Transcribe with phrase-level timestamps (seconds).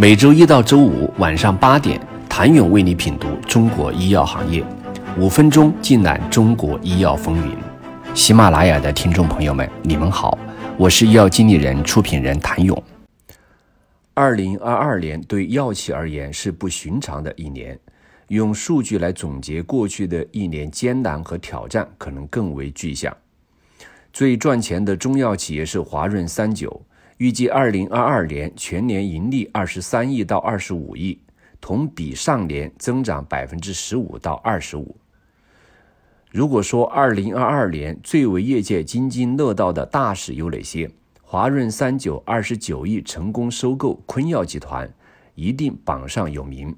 [0.00, 4.64] 每周一到周五晚上八点，谭勇为你品读中国医药行业，
[5.18, 7.56] 五分钟尽览中国医药风云。
[8.14, 10.38] 喜马拉雅的听众朋友们，你们好，
[10.76, 12.80] 我是医药经理人、出品人谭勇。
[14.14, 17.76] 二零二二年对药企而言是不寻常的一年，
[18.28, 23.12] 用数据来总结过去的一年艰难和挑战，可能更为具象。
[24.12, 26.80] 最赚钱的中药企业是华润三九。
[27.18, 31.20] 预计二零二二年全年盈利二十三亿到二十五亿，
[31.60, 34.96] 同比上年增长百分之十五到二十五。
[36.30, 40.88] 如果说二零二二年最为业界津津乐道的大事有哪些？
[41.20, 44.88] 华润三九二十九亿成功收购昆药集团，
[45.34, 46.74] 一定榜上有名。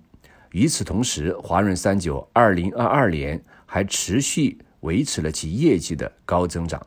[0.53, 6.81] 与此同时，华润三九二零二二年还持续维持了其业绩的高增长。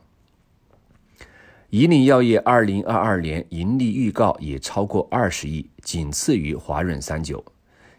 [1.76, 7.44] 以岭药业二零二二年盈利预告也超过二十亿，仅次于华润三九。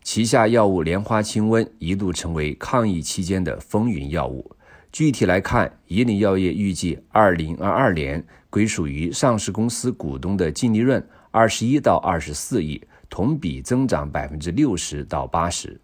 [0.02, 4.50] 旗下药物莲花清瘟一度成为抗疫期间的风云药物。
[4.94, 15.78] 具体来看，以岭药业预计二零二二年归属于上市公司股东的净利润二十一到二十四亿，同比增长百分之六十到八十。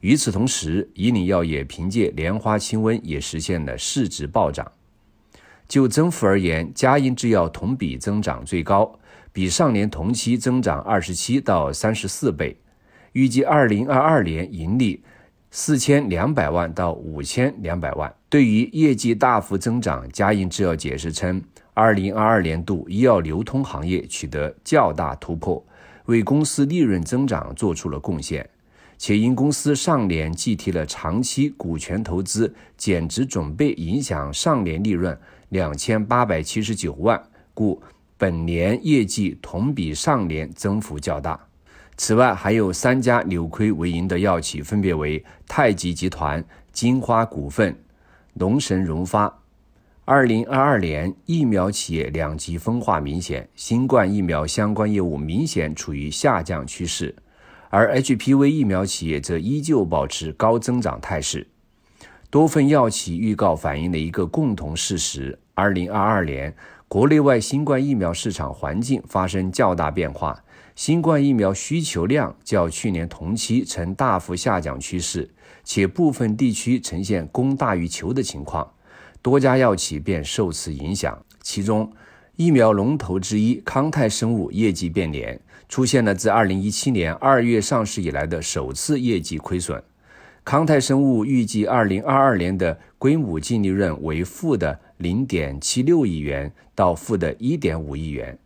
[0.00, 4.66] 与此同时，以岭药业凭借莲花清瘟也实现了市值暴涨。
[5.68, 8.98] 就增幅而言，嘉银制药同比增长最高，
[9.32, 12.56] 比上年同期增长二十七到三十四倍。
[13.12, 15.02] 预计二零二二年盈利
[15.50, 18.12] 四千两百万到五千两百万。
[18.30, 21.42] 对于业绩大幅增长，嘉银制药解释称，
[21.74, 25.62] 二零二二年度医药流通行业取得较大突破，
[26.06, 28.48] 为公司利润增长做出了贡献。
[28.96, 35.16] 且因公司上年计提了长期股权投资减值准备，影响上年利润。
[35.50, 37.22] 两千八百七十九万，
[37.54, 37.82] 故
[38.16, 41.38] 本年业绩同比上年增幅较大。
[41.96, 47.76] 此外，还有三家扭亏为盈的药企，分别为太极集团、金花股份、
[48.34, 49.32] 龙神荣发。
[50.04, 57.14] 二零二二年，疫苗企业两极分化明显，新冠疫苗相关业务明显处于下降趋势，
[57.68, 61.46] 而 HPV 疫苗企业则依旧保持高增长态势。
[62.30, 66.54] 多份药企预告反映了一个共同事实：二零二二年
[66.86, 70.44] 国内外新冠疫苗市场环境发生较大变化，
[70.74, 75.30] 新冠疫苗需求量较去年同期呈大幅下降趋势，
[75.64, 78.74] 且部分地区呈现供大于求的情况，
[79.22, 81.18] 多家药企便受此影响。
[81.40, 81.90] 其中，
[82.36, 89.82] 疫苗龙头之一康泰生物业绩变脸，出现了自二零一七年二月上市以来的首次业绩亏损。
[90.48, 98.38] 康泰生物预计，二零二二年的归母净利润为负的零点七六亿元到负的一点五亿元，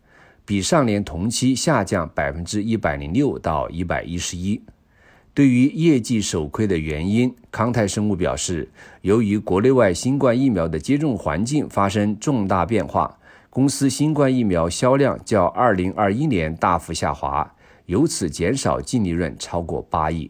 [0.43, 4.61] 比上年同期下降百分之一百零六到一百一十一。
[5.33, 8.67] 对于业绩首亏的原因，康泰生物表示，
[8.99, 13.17] 由于国内外新冠疫苗的接种环境发生重大变化，
[13.49, 20.29] 公司新冠疫苗销量较二零二一年大幅下滑，由此减少净利润超过八亿。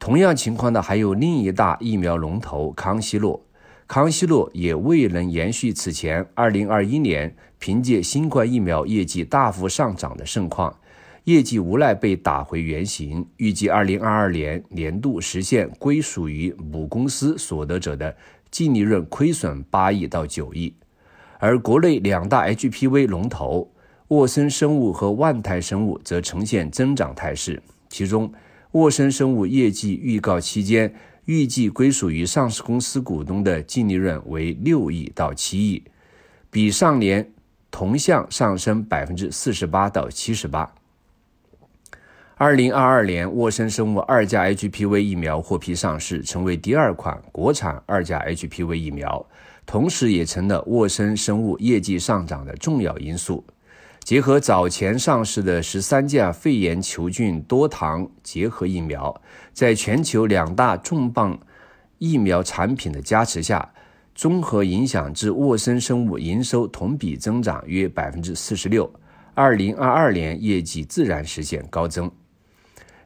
[0.00, 3.38] 同样情况的还有另一大疫苗龙头康希诺，
[3.86, 10.74] 康希诺也未能延续此前2021年凭借新冠疫苗业绩大幅上涨的盛况，
[11.24, 18.16] 业绩无奈被打回原形，预计2022年年度实现归属于母公司所得者的
[18.50, 20.74] 净利润亏损8亿到9亿，
[21.38, 23.70] 而国内两大 HPV 龙头
[24.08, 28.32] 沃森生物和万泰生物则呈现增长态势，其中。
[28.72, 30.94] 沃森生物业绩预告期间，
[31.24, 35.82] 预计归属于上市公司股东的净利润为六亿到七亿，
[36.52, 37.32] 比上年
[37.68, 40.72] 同向上升百分之四十八到七十八。
[42.36, 49.26] 二零二二年，沃森生物二价 HPV 疫苗获批上市，成为第二款国产二价 HPV 疫苗，
[49.66, 53.44] 同时也成了沃森生物业绩上涨的重要因素。
[54.02, 59.20] 结合早前上市的十三价肺炎球菌多糖结合疫苗，
[59.52, 61.38] 在全球两大重磅
[61.98, 63.72] 疫苗产品的加持下，
[64.14, 68.90] 综合影响至沃森生物营收同比增长约百分之四十六。
[69.34, 72.10] 二零二二年业绩自然实现高增。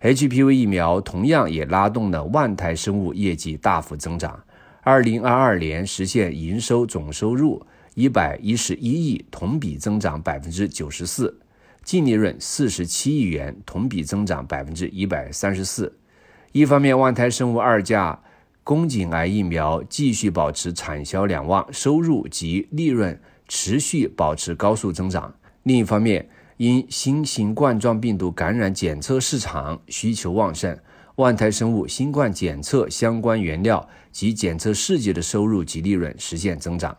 [0.01, 4.43] HPV 疫苗同样也拉动了万泰生物业绩大幅增长，
[4.83, 7.67] 二零二二年实现营收总收入。
[7.95, 11.39] 一百一十一亿，同比增长百分之九十四，
[11.85, 15.97] 净利润四十七亿元，同比增长百分之一百三十四。
[16.51, 18.21] 一方面，万泰生物二价
[18.65, 25.33] 宫颈癌疫苗继续保持产销两旺，收入及利润持续保持高速增长；
[25.63, 30.77] 另一方面，因新型冠状病毒感染检测市场需求旺盛，
[31.17, 36.97] 万泰生物新冠检测相关原料及检测试剂的收入及利润实现增长。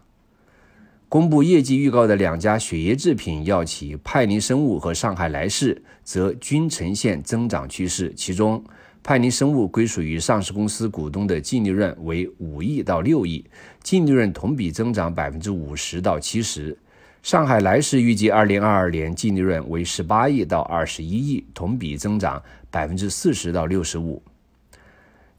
[1.07, 8.63] 公布业绩预告的两家血液制品药企派宁生物和上海莱士，则均呈现增长趋势，其中。
[9.03, 13.45] 派宁生物归属于上市公司股东的净利润为五亿到六亿，
[13.83, 16.75] 净利润同比增长百分之五十到七十。
[17.21, 22.41] 上海莱士预计二零二二年净利润为十八亿到二十一亿，同比增长
[22.71, 24.21] 百分之四十到六十五。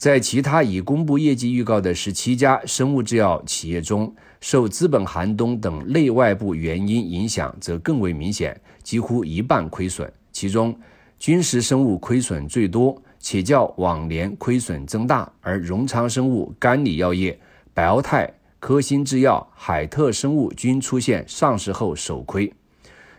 [0.07, 10.09] 在其他已公布业绩预告的十七家生物制药企业中，受资本寒冬等内外部原因影响则更为明显，几乎一半亏损。
[10.31, 10.79] 其中，
[11.19, 12.97] 君实生物亏损最多。
[13.19, 17.37] 且较往年亏损增大，而荣昌生物、甘李药业、
[17.75, 22.53] 百奥泰、科兴制药、海特生物均出现上市后首亏。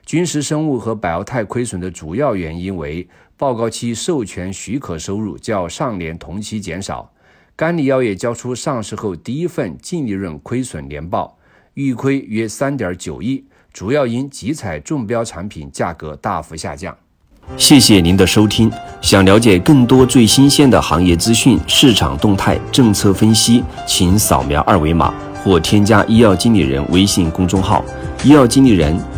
[0.07, 3.05] 君实生物和百奥泰亏损的主要原因为
[3.35, 7.11] 报告期授权许可收入较上年同期减少。
[7.57, 11.37] 甘李药业交出上市后第一份净利润亏损年报，
[11.73, 13.43] 预亏约三点九亿，
[13.73, 16.95] 主要因集采中标产品价格大幅下降。
[17.57, 18.71] 谢谢您的收听。
[19.01, 25.13] 想了解更多最新鲜的行业资讯、市场动态、政策分析，请扫描二维码
[25.43, 27.83] 或添加医药经理人微信公众号
[28.23, 28.97] “医药经理人”——